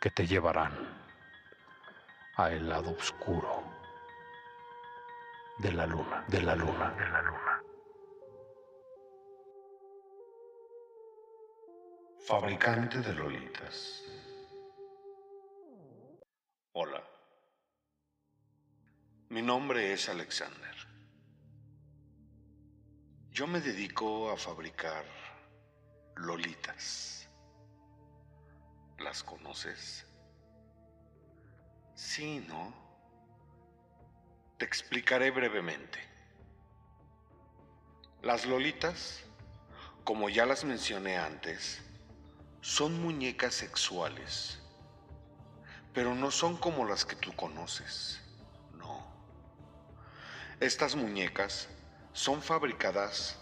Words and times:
que 0.00 0.10
te 0.10 0.26
llevarán 0.26 0.72
a 2.36 2.50
el 2.50 2.68
lado 2.68 2.92
oscuro 2.92 3.62
de 5.58 5.72
la 5.72 5.86
luna, 5.86 6.24
de 6.26 6.40
la 6.40 6.56
luna, 6.56 6.90
de 6.94 7.08
la 7.10 7.22
luna. 7.22 7.62
Fabricante 12.26 13.00
de 13.00 13.12
Lolitas. 13.12 14.02
Hola. 16.72 17.04
Mi 19.28 19.42
nombre 19.42 19.92
es 19.92 20.08
Alexander. 20.08 20.76
Yo 23.30 23.46
me 23.46 23.60
dedico 23.60 24.30
a 24.30 24.36
fabricar 24.38 25.04
Lolitas. 26.16 27.29
¿Las 29.00 29.22
conoces? 29.22 30.06
Sí, 31.94 32.44
¿no? 32.46 32.74
Te 34.58 34.66
explicaré 34.66 35.30
brevemente. 35.30 35.98
Las 38.20 38.44
Lolitas, 38.44 39.22
como 40.04 40.28
ya 40.28 40.44
las 40.44 40.64
mencioné 40.64 41.16
antes, 41.16 41.80
son 42.60 43.00
muñecas 43.00 43.54
sexuales, 43.54 44.58
pero 45.94 46.14
no 46.14 46.30
son 46.30 46.58
como 46.58 46.84
las 46.84 47.06
que 47.06 47.16
tú 47.16 47.34
conoces, 47.34 48.20
no. 48.74 49.02
Estas 50.60 50.94
muñecas 50.94 51.68
son 52.12 52.42
fabricadas 52.42 53.38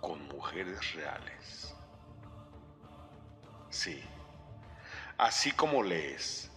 con 0.00 0.26
mujeres 0.28 0.94
reales. 0.94 1.74
Sí, 3.68 4.02
así 5.24 5.52
como 5.52 5.82
lees, 5.82 6.50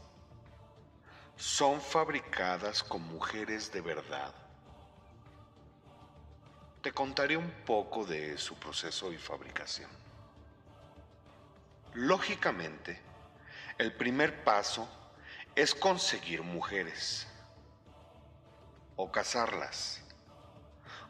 son 1.38 1.80
fabricadas 1.80 2.84
con 2.84 3.02
mujeres 3.02 3.72
de 3.72 3.80
verdad. 3.80 4.36
Te 6.82 6.92
contaré 6.92 7.38
un 7.38 7.50
poco 7.66 8.06
de 8.06 8.38
su 8.38 8.56
proceso 8.56 9.14
y 9.14 9.18
fabricación. 9.18 9.90
Lógicamente, 11.94 13.02
el 13.78 13.96
primer 13.96 14.44
paso 14.44 14.90
es 15.56 15.74
conseguir 15.74 16.44
mujeres 16.44 17.26
o 18.98 19.10
casarlas, 19.14 20.04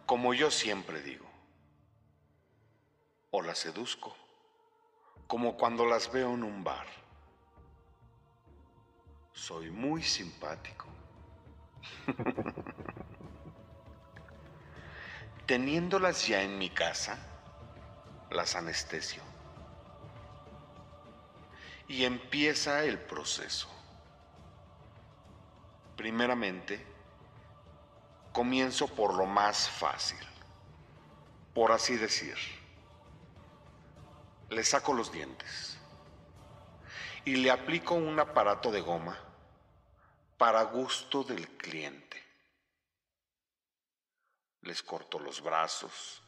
como 0.06 0.36
yo 0.36 0.52
siempre 0.52 1.02
digo, 1.02 1.28
o 3.32 3.42
las 3.42 3.58
seduzco, 3.58 4.16
como 5.26 5.58
cuando 5.58 5.88
las 5.88 6.12
veo 6.12 6.36
en 6.36 6.44
un 6.44 6.64
bar. 6.64 7.07
Soy 9.38 9.70
muy 9.70 10.02
simpático. 10.02 10.88
Teniéndolas 15.46 16.28
ya 16.28 16.42
en 16.42 16.58
mi 16.58 16.72
casa, 16.72 17.20
las 18.32 18.56
anestesio 18.56 19.22
y 21.88 22.04
empieza 22.04 22.84
el 22.84 22.98
proceso. 22.98 23.70
Primeramente, 25.96 26.84
comienzo 28.34 28.88
por 28.88 29.14
lo 29.14 29.28
más 29.28 29.70
fácil, 29.70 30.20
por 31.54 31.72
así 31.72 31.96
decir. 31.96 32.36
Le 34.50 34.64
saco 34.64 34.94
los 34.94 35.12
dientes 35.12 35.78
y 37.24 37.36
le 37.36 37.52
aplico 37.52 37.94
un 37.94 38.20
aparato 38.20 38.72
de 38.72 38.82
goma 38.82 39.27
para 40.38 40.64
gusto 40.64 41.24
del 41.24 41.48
cliente. 41.58 42.24
Les 44.62 44.84
corto 44.84 45.20
los 45.20 45.42
brazos, 45.42 46.22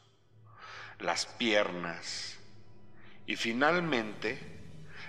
las 0.98 1.26
piernas 1.26 2.36
y 3.26 3.36
finalmente 3.36 4.58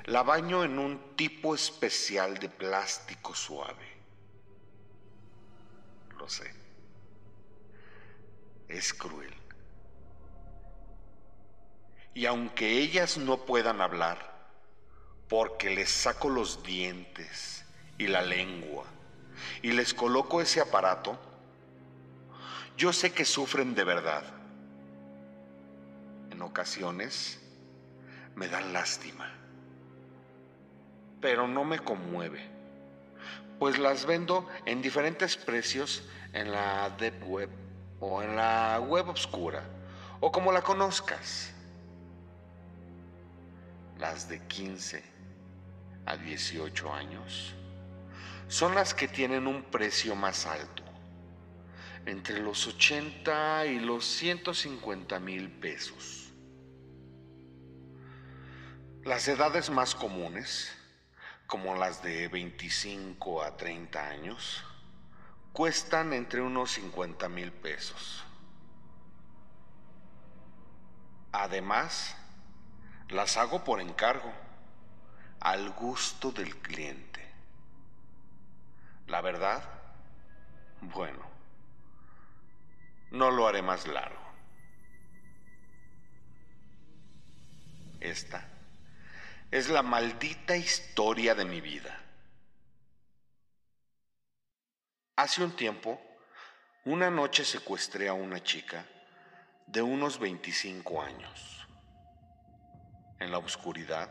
la 0.05 0.23
baño 0.23 0.63
en 0.63 0.77
un 0.79 1.15
tipo 1.15 1.55
especial 1.55 2.37
de 2.37 2.49
plástico 2.49 3.33
suave. 3.33 3.89
Lo 6.17 6.29
sé. 6.29 6.53
Es 8.67 8.93
cruel. 8.93 9.33
Y 12.13 12.25
aunque 12.25 12.69
ellas 12.79 13.17
no 13.17 13.45
puedan 13.45 13.81
hablar, 13.81 14.31
porque 15.29 15.69
les 15.69 15.89
saco 15.89 16.29
los 16.29 16.61
dientes 16.61 17.65
y 18.01 18.07
la 18.07 18.21
lengua 18.21 18.85
y 19.61 19.71
les 19.71 19.93
coloco 19.93 20.41
ese 20.41 20.59
aparato, 20.59 21.17
yo 22.77 22.93
sé 22.93 23.11
que 23.11 23.25
sufren 23.25 23.75
de 23.75 23.83
verdad. 23.83 24.23
En 26.31 26.41
ocasiones 26.41 27.39
me 28.35 28.47
dan 28.47 28.73
lástima 28.73 29.41
pero 31.21 31.47
no 31.47 31.63
me 31.63 31.79
conmueve, 31.79 32.41
pues 33.59 33.77
las 33.77 34.05
vendo 34.05 34.47
en 34.65 34.81
diferentes 34.81 35.37
precios 35.37 36.03
en 36.33 36.51
la 36.51 36.89
Deep 36.97 37.23
Web 37.27 37.49
o 37.99 38.23
en 38.23 38.35
la 38.35 38.79
web 38.79 39.07
oscura 39.09 39.63
o 40.19 40.31
como 40.31 40.51
la 40.51 40.63
conozcas. 40.63 41.53
Las 43.99 44.27
de 44.27 44.39
15 44.47 45.03
a 46.07 46.17
18 46.17 46.91
años 46.91 47.53
son 48.51 48.75
las 48.75 48.93
que 48.93 49.07
tienen 49.07 49.47
un 49.47 49.63
precio 49.63 50.13
más 50.13 50.45
alto, 50.45 50.83
entre 52.05 52.41
los 52.41 52.67
80 52.67 53.65
y 53.67 53.79
los 53.79 54.03
150 54.03 55.21
mil 55.21 55.49
pesos. 55.49 56.33
Las 59.05 59.25
edades 59.29 59.69
más 59.69 59.95
comunes 59.95 60.69
como 61.47 61.75
las 61.75 62.03
de 62.03 62.27
25 62.27 63.41
a 63.41 63.55
30 63.55 64.05
años, 64.05 64.65
cuestan 65.53 66.11
entre 66.11 66.41
unos 66.41 66.71
50 66.71 67.29
mil 67.29 67.53
pesos. 67.53 68.21
Además, 71.31 72.17
las 73.07 73.37
hago 73.37 73.63
por 73.63 73.79
encargo, 73.79 74.33
al 75.39 75.71
gusto 75.71 76.33
del 76.33 76.57
cliente. 76.57 77.10
La 79.11 79.19
verdad, 79.19 79.61
bueno, 80.79 81.21
no 83.11 83.29
lo 83.29 83.45
haré 83.45 83.61
más 83.61 83.85
largo. 83.85 84.21
Esta 87.99 88.47
es 89.51 89.69
la 89.69 89.83
maldita 89.83 90.55
historia 90.55 91.35
de 91.35 91.43
mi 91.43 91.59
vida. 91.59 92.01
Hace 95.17 95.43
un 95.43 95.57
tiempo, 95.57 95.99
una 96.85 97.09
noche 97.09 97.43
secuestré 97.43 98.07
a 98.07 98.13
una 98.13 98.41
chica 98.41 98.85
de 99.67 99.81
unos 99.81 100.19
25 100.19 101.01
años. 101.01 101.67
En 103.19 103.29
la 103.29 103.39
oscuridad, 103.39 104.09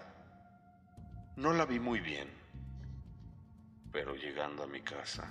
no 1.36 1.54
la 1.54 1.64
vi 1.64 1.80
muy 1.80 2.00
bien, 2.00 2.39
pero 3.92 4.14
llegando 4.14 4.62
a 4.62 4.66
mi 4.66 4.80
casa, 4.80 5.28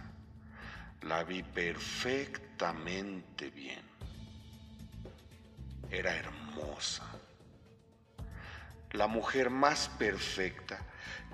la 1.02 1.24
vi 1.24 1.44
perfectamente 1.44 3.50
bien. 3.50 3.82
Era 5.90 6.16
hermosa 6.16 7.20
la 8.92 9.08
mujer 9.08 9.50
más 9.50 9.88
perfecta 9.88 10.80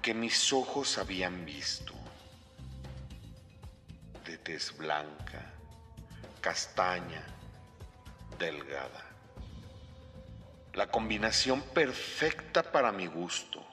que 0.01 0.13
mis 0.13 0.51
ojos 0.51 0.97
habían 0.97 1.45
visto. 1.45 1.93
De 4.25 4.37
tez 4.37 4.75
blanca, 4.77 5.53
castaña, 6.41 7.23
delgada. 8.37 9.05
La 10.73 10.87
combinación 10.87 11.61
perfecta 11.61 12.71
para 12.71 12.91
mi 12.91 13.07
gusto. 13.07 13.65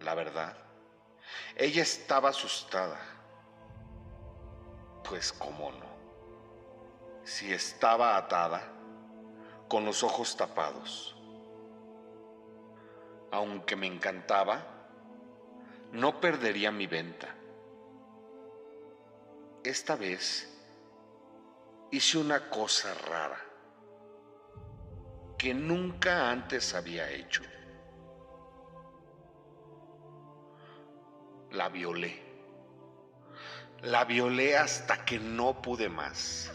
La 0.00 0.14
verdad, 0.14 0.56
Ella 1.56 1.82
estaba 1.82 2.30
asustada. 2.30 2.98
Pues 5.08 5.32
cómo 5.32 5.70
no. 5.72 5.92
Si 7.24 7.52
estaba 7.52 8.16
atada, 8.16 8.72
con 9.68 9.84
los 9.84 10.02
ojos 10.02 10.36
tapados. 10.36 11.16
Aunque 13.30 13.76
me 13.76 13.86
encantaba, 13.86 14.62
no 15.92 16.20
perdería 16.20 16.70
mi 16.70 16.86
venta. 16.86 17.34
Esta 19.64 19.96
vez 19.96 20.48
hice 21.90 22.18
una 22.18 22.50
cosa 22.50 22.92
rara 22.94 23.38
que 25.38 25.54
nunca 25.54 26.30
antes 26.30 26.74
había 26.74 27.10
hecho. 27.10 27.42
La 31.52 31.68
violé. 31.68 32.22
La 33.82 34.04
violé 34.04 34.56
hasta 34.56 35.04
que 35.04 35.18
no 35.18 35.60
pude 35.60 35.88
más. 35.88 36.50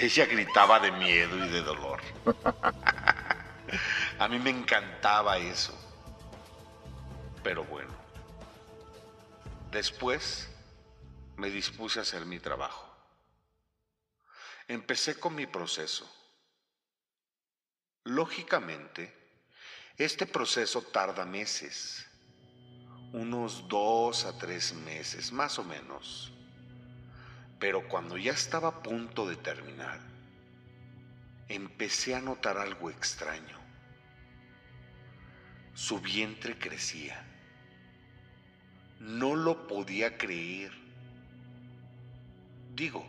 Ella 0.00 0.26
gritaba 0.26 0.80
de 0.80 0.90
miedo 0.92 1.36
y 1.36 1.48
de 1.48 1.62
dolor. 1.62 2.00
A 4.18 4.28
mí 4.28 4.38
me 4.38 4.50
encantaba 4.50 5.38
eso. 5.38 5.72
Pero 7.42 7.64
bueno. 7.64 7.92
Después 9.70 10.48
me 11.36 11.50
dispuse 11.50 11.98
a 11.98 12.02
hacer 12.02 12.24
mi 12.26 12.40
trabajo. 12.40 12.88
Empecé 14.66 15.20
con 15.20 15.34
mi 15.34 15.46
proceso. 15.46 16.10
Lógicamente, 18.04 19.14
este 19.96 20.26
proceso 20.26 20.82
tarda 20.82 21.24
meses, 21.24 22.07
unos 23.12 23.66
dos 23.68 24.24
a 24.24 24.36
tres 24.36 24.74
meses 24.74 25.32
más 25.32 25.58
o 25.58 25.64
menos. 25.64 26.32
Pero 27.58 27.88
cuando 27.88 28.16
ya 28.16 28.32
estaba 28.32 28.68
a 28.68 28.82
punto 28.82 29.28
de 29.28 29.36
terminar, 29.36 30.00
empecé 31.48 32.14
a 32.14 32.20
notar 32.20 32.58
algo 32.58 32.90
extraño. 32.90 33.58
Su 35.74 36.00
vientre 36.00 36.58
crecía. 36.58 37.24
No 39.00 39.34
lo 39.34 39.66
podía 39.66 40.18
creer. 40.18 40.72
Digo, 42.74 43.06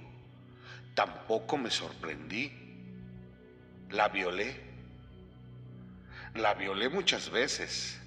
tampoco 0.95 1.57
me 1.57 1.69
sorprendí. 1.69 2.51
La 3.89 4.07
violé. 4.09 4.61
La 6.35 6.53
violé 6.53 6.89
muchas 6.89 7.29
veces. 7.29 7.99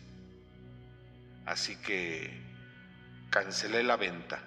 Así 1.46 1.76
que 1.76 2.40
cancelé 3.30 3.82
la 3.82 3.96
venta. 3.96 4.40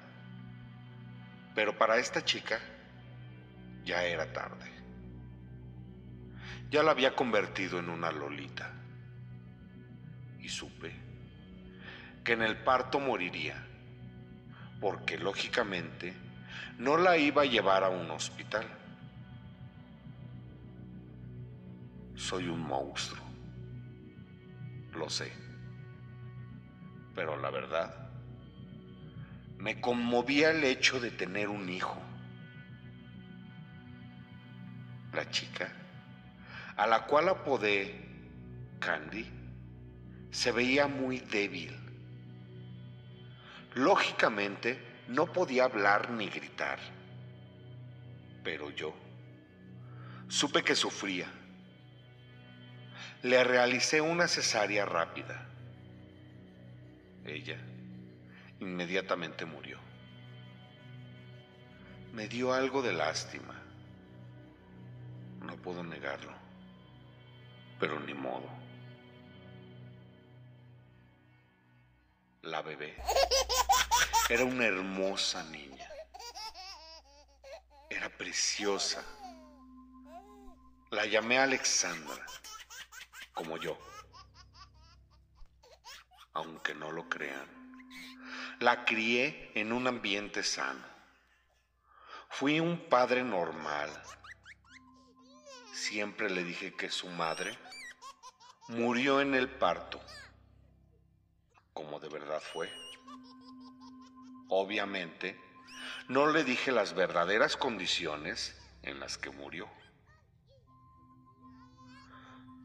Pero 1.54 1.78
para 1.78 1.98
esta 1.98 2.24
chica 2.24 2.60
ya 3.84 4.04
era 4.04 4.32
tarde. 4.32 4.72
Ya 6.70 6.84
la 6.84 6.92
había 6.92 7.16
convertido 7.16 7.80
en 7.80 7.90
una 7.90 8.12
lolita. 8.12 8.72
Y 10.40 10.50
supe 10.50 10.94
que 12.24 12.34
en 12.34 12.42
el 12.42 12.58
parto 12.58 13.00
moriría, 13.00 13.64
porque 14.82 15.18
lógicamente 15.18 16.14
no 16.80 16.98
la 16.98 17.18
iba 17.18 17.44
a 17.44 17.46
llevar 17.46 17.84
a 17.84 17.90
un 17.90 18.10
hospital. 18.10 18.66
Soy 22.16 22.48
un 22.48 22.62
monstruo, 22.62 23.24
lo 24.94 25.10
sé, 25.10 25.32
pero 27.16 27.38
la 27.38 27.50
verdad, 27.50 27.96
me 29.58 29.80
conmovía 29.80 30.52
el 30.52 30.64
hecho 30.64 31.00
de 31.00 31.12
tener 31.12 31.48
un 31.48 31.70
hijo. 31.70 32.00
La 35.14 35.30
chica, 35.30 35.72
a 36.76 36.86
la 36.86 37.06
cual 37.06 37.30
apodé 37.30 38.06
Candy, 38.80 39.26
se 40.30 40.52
veía 40.52 40.88
muy 40.88 41.20
débil. 41.20 41.74
Lógicamente, 43.76 44.78
no 45.08 45.32
podía 45.32 45.66
hablar 45.66 46.12
ni 46.12 46.28
gritar. 46.28 46.80
Pero 48.44 48.70
yo 48.72 48.94
supe 50.28 50.64
que 50.64 50.76
sufría. 50.76 51.28
Le 53.24 53.44
realicé 53.44 54.02
una 54.02 54.28
cesárea 54.28 54.86
rápida. 54.86 55.55
Ella 57.26 57.58
inmediatamente 58.60 59.46
murió. 59.46 59.80
Me 62.14 62.28
dio 62.28 62.54
algo 62.54 62.82
de 62.82 62.94
lástima. 62.94 63.60
No 65.42 65.58
puedo 65.58 65.84
negarlo. 65.84 66.34
Pero 67.80 68.00
ni 68.00 68.14
modo. 68.14 68.48
La 72.44 72.62
bebé 72.62 72.96
era 74.30 74.46
una 74.46 74.66
hermosa 74.66 75.44
niña. 75.46 75.90
Era 77.90 78.10
preciosa. 78.10 79.04
La 80.92 81.06
llamé 81.06 81.40
Alexandra, 81.40 82.24
como 83.34 83.58
yo. 83.58 83.78
Aunque 86.36 86.76
no 86.76 86.92
lo 86.92 87.10
crean. 87.10 87.48
La 88.60 88.86
crié 88.86 89.52
en 89.56 89.74
un 89.74 89.88
ambiente 89.88 90.44
sano. 90.44 90.86
Fui 92.30 92.60
un 92.60 92.88
padre 92.90 93.24
normal. 93.24 93.90
Siempre 95.74 96.30
le 96.30 96.44
dije 96.44 96.74
que 96.74 96.90
su 96.90 97.08
madre 97.08 97.58
murió 98.68 99.22
en 99.22 99.36
el 99.36 99.50
parto, 99.50 100.02
como 101.74 102.00
de 102.00 102.10
verdad 102.10 102.42
fue. 102.42 102.72
Obviamente, 104.50 105.40
no 106.08 106.28
le 106.28 106.44
dije 106.44 106.72
las 106.72 106.94
verdaderas 106.94 107.58
condiciones 107.58 108.60
en 108.84 109.00
las 109.00 109.18
que 109.18 109.30
murió. 109.30 109.70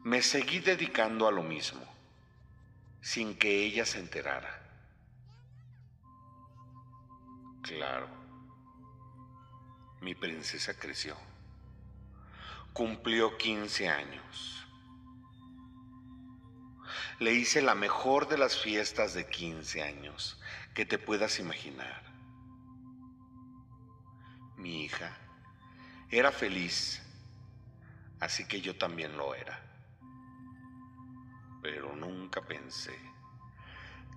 Me 0.03 0.21
seguí 0.21 0.59
dedicando 0.59 1.27
a 1.27 1.31
lo 1.31 1.43
mismo, 1.43 1.81
sin 3.01 3.37
que 3.37 3.65
ella 3.65 3.85
se 3.85 3.99
enterara. 3.99 4.61
Claro, 7.63 8.07
mi 10.01 10.15
princesa 10.15 10.73
creció. 10.77 11.15
Cumplió 12.73 13.37
15 13.37 13.89
años. 13.89 14.67
Le 17.19 17.33
hice 17.33 17.61
la 17.61 17.75
mejor 17.75 18.27
de 18.27 18.37
las 18.37 18.57
fiestas 18.57 19.13
de 19.13 19.27
15 19.27 19.83
años 19.83 20.41
que 20.73 20.85
te 20.85 20.97
puedas 20.97 21.39
imaginar. 21.39 22.01
Mi 24.57 24.83
hija 24.83 25.17
era 26.09 26.31
feliz, 26.31 27.01
así 28.19 28.47
que 28.47 28.61
yo 28.61 28.77
también 28.77 29.17
lo 29.17 29.35
era. 29.35 29.59
Pero 31.61 31.95
nunca 31.95 32.20
pensé 32.39 32.97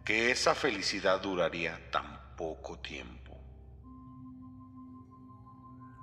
que 0.05 0.31
esa 0.31 0.55
felicidad 0.55 1.21
duraría 1.21 1.91
tan 1.91 2.37
poco 2.37 2.79
tiempo. 2.79 3.37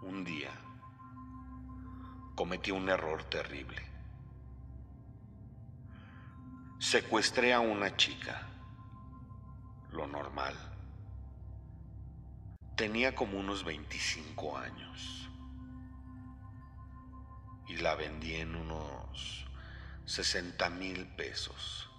Un 0.01 0.25
día 0.25 0.51
cometí 2.35 2.71
un 2.71 2.89
error 2.89 3.23
terrible. 3.25 3.81
Secuestré 6.79 7.53
a 7.53 7.59
una 7.59 7.95
chica 7.95 8.47
lo 9.91 10.07
normal. 10.07 10.55
Tenía 12.75 13.13
como 13.13 13.37
unos 13.37 13.63
25 13.63 14.57
años 14.57 15.29
y 17.67 17.77
la 17.77 17.93
vendí 17.93 18.33
en 18.33 18.55
unos 18.55 19.45
60 20.05 20.69
mil 20.71 21.05
pesos. 21.09 21.90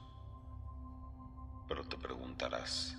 Pero 1.69 1.85
te 1.85 1.97
preguntarás, 1.97 2.97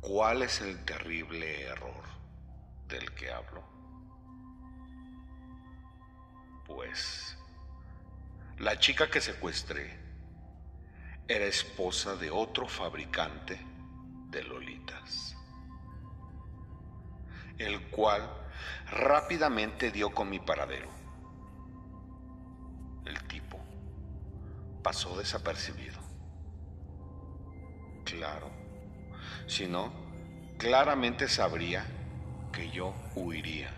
¿cuál 0.00 0.42
es 0.42 0.60
el 0.60 0.84
terrible 0.84 1.62
error 1.62 2.04
del 2.88 3.12
que 3.14 3.30
hablo? 3.30 3.62
Pues 6.66 7.36
la 8.58 8.78
chica 8.78 9.10
que 9.10 9.20
secuestré 9.20 9.98
era 11.28 11.44
esposa 11.44 12.16
de 12.16 12.30
otro 12.30 12.68
fabricante 12.68 13.60
de 14.30 14.42
lolitas, 14.44 15.36
el 17.58 17.80
cual 17.90 18.30
rápidamente 18.90 19.90
dio 19.90 20.10
con 20.10 20.30
mi 20.30 20.38
paradero. 20.38 20.88
El 23.04 23.22
tipo 23.28 23.58
pasó 24.82 25.16
desapercibido. 25.18 26.05
Claro. 28.06 28.52
Si 29.48 29.66
no, 29.66 29.92
claramente 30.58 31.26
sabría 31.26 31.84
que 32.52 32.70
yo 32.70 32.94
huiría. 33.16 33.68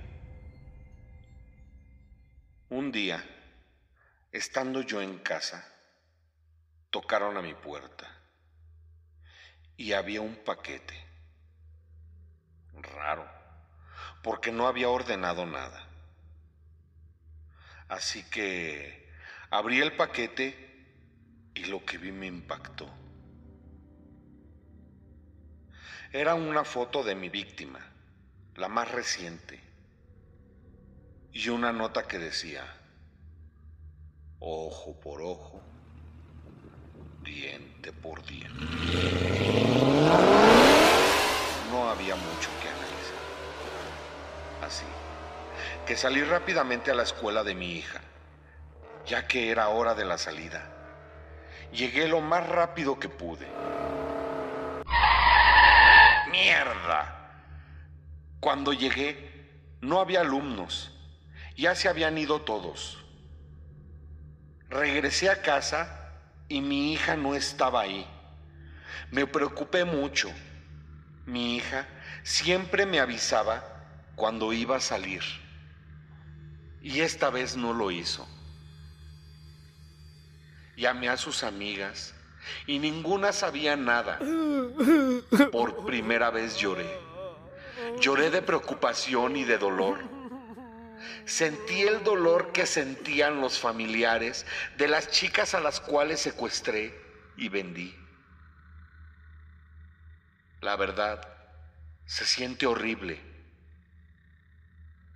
Un 2.69 2.93
día, 2.93 3.25
estando 4.31 4.83
yo 4.83 5.01
en 5.01 5.19
casa, 5.21 5.65
tocaron 6.91 7.39
a 7.39 7.43
mi 7.43 7.55
puerta 7.55 8.07
y 9.79 9.95
había 9.95 10.21
un 10.21 10.37
paquete. 10.37 10.95
Raro, 12.75 13.27
porque 14.23 14.53
no 14.53 14.67
había 14.69 14.91
ordenado 14.91 15.47
nada. 15.47 15.89
Así 17.89 18.23
que 18.25 19.09
abrí 19.49 19.81
el 19.81 19.95
paquete 19.95 20.55
y 21.55 21.65
lo 21.65 21.83
que 21.83 21.97
vi 21.97 22.13
me 22.13 22.27
impactó. 22.27 23.08
Era 26.11 26.35
una 26.35 26.65
foto 26.65 27.03
de 27.03 27.15
mi 27.15 27.29
víctima, 27.29 27.81
la 28.55 28.69
más 28.69 28.91
reciente, 28.91 29.61
y 31.33 31.51
una 31.51 31.71
nota 31.71 32.09
que 32.09 32.19
decía, 32.19 32.65
ojo 34.39 34.99
por 34.99 35.21
ojo, 35.21 35.61
diente 37.23 37.93
por 37.93 38.25
diente. 38.25 38.79
No 41.71 41.91
había 41.91 42.17
mucho 42.17 42.49
que 42.59 42.69
analizar. 42.71 43.29
Así 44.63 44.87
que 45.87 45.95
salí 45.95 46.23
rápidamente 46.23 46.91
a 46.91 46.95
la 46.95 47.03
escuela 47.03 47.45
de 47.45 47.55
mi 47.55 47.73
hija, 47.73 48.01
ya 49.05 49.27
que 49.29 49.51
era 49.51 49.69
hora 49.69 49.95
de 49.95 50.07
la 50.07 50.17
salida. 50.17 50.71
Llegué 51.71 52.09
lo 52.09 52.23
más 52.23 52.49
rápido 52.49 52.99
que 52.99 53.11
pude. 53.11 53.47
¡Mierda! 56.39 57.33
Cuando 58.39 58.73
llegué, 58.73 59.77
no 59.81 60.01
había 60.01 60.21
alumnos. 60.21 60.93
Ya 61.57 61.75
se 61.75 61.89
habían 61.89 62.17
ido 62.17 62.43
todos. 62.43 63.05
Regresé 64.69 65.31
a 65.31 65.43
casa 65.43 66.13
y 66.49 66.61
mi 66.61 66.93
hija 66.93 67.17
no 67.17 67.35
estaba 67.35 67.81
ahí. 67.81 68.07
Me 69.11 69.27
preocupé 69.27 69.85
mucho. 69.85 70.31
Mi 71.27 71.57
hija 71.57 71.89
siempre 72.23 72.87
me 72.87 73.01
avisaba 73.01 73.65
cuando 74.15 74.53
iba 74.53 74.77
a 74.77 74.81
salir. 74.81 75.23
Y 76.81 77.01
esta 77.01 77.31
vez 77.31 77.57
no 77.57 77.73
lo 77.73 77.91
hizo. 77.91 78.29
Llamé 80.77 81.09
a 81.09 81.17
sus 81.17 81.43
amigas 81.43 82.15
y 82.67 82.79
ninguna 82.79 83.33
sabía 83.33 83.77
nada. 83.77 84.19
Por 85.53 85.85
primera 85.85 86.31
vez 86.31 86.57
lloré. 86.57 86.89
Lloré 88.01 88.31
de 88.31 88.43
preocupación 88.43 89.37
y 89.37 89.45
de 89.45 89.59
dolor. 89.59 89.99
Sentí 91.25 91.83
el 91.83 92.03
dolor 92.05 92.53
que 92.53 92.67
sentían 92.67 93.41
los 93.41 93.59
familiares 93.59 94.47
de 94.77 94.89
las 94.89 95.11
chicas 95.11 95.55
a 95.55 95.61
las 95.61 95.81
cuales 95.81 96.21
secuestré 96.21 96.99
y 97.37 97.49
vendí. 97.49 97.95
La 100.61 100.77
verdad, 100.77 101.21
se 102.07 102.25
siente 102.25 102.67
horrible. 102.67 103.21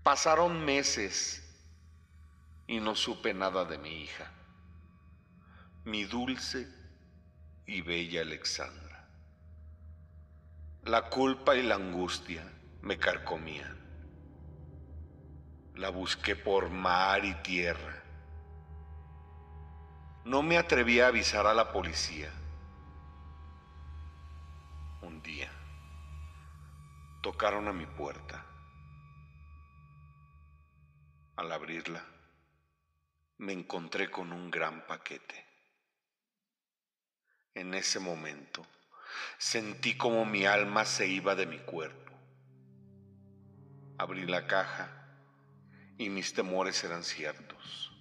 Pasaron 0.03 0.65
meses 0.65 1.43
y 2.67 2.81
no 2.81 2.95
supe 2.95 3.35
nada 3.35 3.65
de 3.65 3.79
mi 3.79 4.03
hija, 4.03 4.31
mi 5.85 6.05
dulce 6.05 6.69
y 7.73 7.81
bella 7.81 8.21
Alexandra. 8.21 9.09
La 10.85 11.09
culpa 11.09 11.57
y 11.57 11.62
la 11.62 11.76
angustia 11.76 12.45
me 12.83 12.99
carcomían. 12.99 13.79
La 15.76 15.88
busqué 15.88 16.37
por 16.37 16.69
mar 16.69 17.25
y 17.25 17.33
tierra. 17.37 18.02
No 20.26 20.43
me 20.43 20.59
atreví 20.59 21.00
a 21.00 21.07
avisar 21.07 21.47
a 21.47 21.55
la 21.55 21.73
policía. 21.73 22.31
Un 25.00 25.23
día 25.23 25.50
tocaron 27.23 27.69
a 27.69 27.73
mi 27.73 27.87
puerta. 27.87 28.45
Al 31.37 31.50
abrirla, 31.50 32.05
me 33.38 33.55
encontré 33.55 34.11
con 34.11 34.31
un 34.31 34.50
gran 34.50 34.87
paquete. 34.87 35.52
En 37.55 37.75
ese 37.75 37.99
momento 37.99 38.67
sentí 39.39 39.97
como 39.97 40.25
mi 40.25 40.47
alma 40.47 40.85
se 40.85 41.07
iba 41.07 41.35
de 41.35 41.47
mi 41.47 41.59
cuerpo. 41.59 42.13
Abrí 43.99 44.27
la 44.27 44.47
caja 44.47 44.91
y 45.99 46.09
mis 46.09 46.33
temores 46.33 46.83
eran 46.85 47.05
ciertos. 47.05 47.93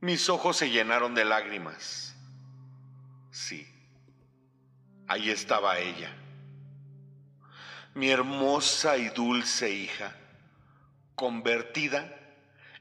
Mis 0.00 0.28
ojos 0.28 0.56
se 0.56 0.70
llenaron 0.70 1.14
de 1.14 1.24
lágrimas. 1.24 2.14
Sí, 3.30 3.66
ahí 5.08 5.30
estaba 5.30 5.78
ella, 5.78 6.14
mi 7.94 8.10
hermosa 8.10 8.96
y 8.96 9.08
dulce 9.08 9.70
hija, 9.70 10.14
convertida 11.14 12.14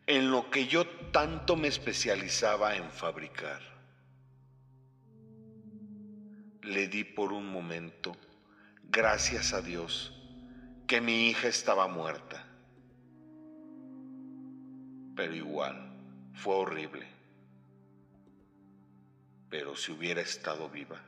en 0.05 0.31
lo 0.31 0.49
que 0.49 0.67
yo 0.67 0.85
tanto 1.11 1.55
me 1.55 1.67
especializaba 1.67 2.75
en 2.75 2.89
fabricar. 2.91 3.72
Le 6.63 6.87
di 6.87 7.03
por 7.03 7.31
un 7.31 7.51
momento, 7.51 8.15
gracias 8.83 9.53
a 9.53 9.61
Dios, 9.61 10.13
que 10.87 11.01
mi 11.01 11.29
hija 11.29 11.47
estaba 11.47 11.87
muerta 11.87 12.53
pero 15.15 15.35
igual 15.35 16.31
fue 16.33 16.55
horrible. 16.55 17.07
Pero 19.49 19.75
si 19.75 19.91
hubiera 19.91 20.21
estado 20.21 20.69
viva, 20.69 21.01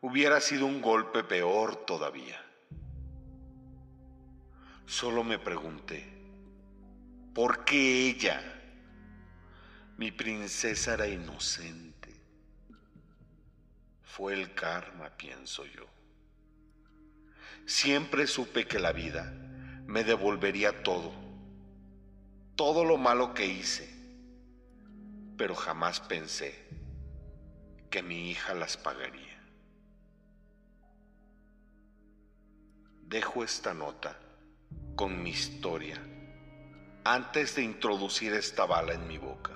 hubiera 0.00 0.40
sido 0.40 0.66
un 0.66 0.82
golpe 0.82 1.22
peor 1.22 1.86
todavía. 1.86 2.40
Solo 4.86 5.22
me 5.22 5.38
pregunté, 5.38 6.04
¿por 7.32 7.64
qué 7.64 8.08
ella, 8.10 8.42
mi 9.96 10.10
princesa, 10.10 10.94
era 10.94 11.06
inocente? 11.06 11.91
Fue 14.16 14.34
el 14.34 14.52
karma, 14.54 15.08
pienso 15.16 15.64
yo. 15.64 15.86
Siempre 17.64 18.26
supe 18.26 18.66
que 18.66 18.78
la 18.78 18.92
vida 18.92 19.32
me 19.86 20.04
devolvería 20.04 20.82
todo 20.82 21.22
todo 22.56 22.84
lo 22.84 22.98
malo 22.98 23.32
que 23.32 23.46
hice, 23.46 23.88
pero 25.36 25.54
jamás 25.54 26.00
pensé 26.00 26.54
que 27.90 28.02
mi 28.02 28.30
hija 28.30 28.54
las 28.54 28.76
pagaría. 28.76 29.42
Dejo 33.00 33.42
esta 33.42 33.72
nota 33.74 34.18
con 34.94 35.22
mi 35.22 35.30
historia 35.30 36.00
antes 37.04 37.56
de 37.56 37.62
introducir 37.62 38.34
esta 38.34 38.66
bala 38.66 38.92
en 38.92 39.08
mi 39.08 39.18
boca. 39.18 39.52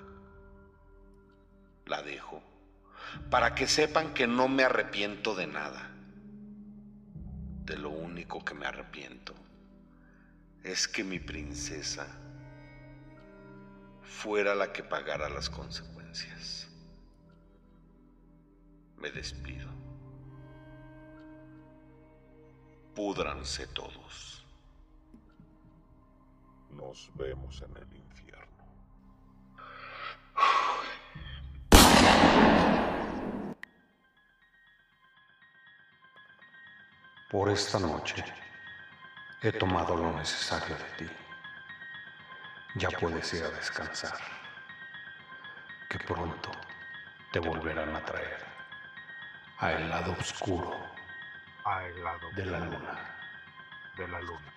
La 1.84 2.02
dejo 2.02 2.42
para 3.30 3.54
que 3.54 3.66
sepan 3.66 4.14
que 4.14 4.26
no 4.26 4.48
me 4.48 4.64
arrepiento 4.64 5.34
de 5.34 5.46
nada. 5.46 5.90
De 7.64 7.76
lo 7.76 7.90
único 7.90 8.44
que 8.44 8.54
me 8.54 8.66
arrepiento 8.66 9.34
es 10.62 10.88
que 10.88 11.04
mi 11.04 11.18
princesa 11.18 12.06
fuera 14.02 14.54
la 14.54 14.72
que 14.72 14.82
pagara 14.82 15.28
las 15.28 15.50
consecuencias. 15.50 16.68
Me 18.96 19.10
despido. 19.10 19.68
Púdranse 22.94 23.66
todos. 23.66 24.44
Nos 26.70 27.10
vemos 27.14 27.62
en 27.62 27.76
el 27.76 27.86
Por 37.28 37.48
esta 37.50 37.78
noche 37.78 38.24
he 39.42 39.52
tomado 39.52 39.96
lo 39.96 40.12
necesario 40.12 40.76
de 40.76 40.84
ti 40.96 41.16
ya 42.76 42.90
puedes 42.90 43.32
ir 43.32 43.42
a 43.42 43.48
descansar, 43.50 44.18
que 45.88 45.98
pronto 45.98 46.50
te 47.32 47.38
volverán 47.38 47.96
a 47.96 48.04
traer 48.04 48.44
a 49.58 49.72
el 49.72 49.88
lado 49.88 50.12
oscuro 50.12 50.72
de 52.34 52.44
la 52.44 52.60
luna. 52.60 53.16
de 53.96 54.08
la 54.08 54.20
luna. 54.20 54.52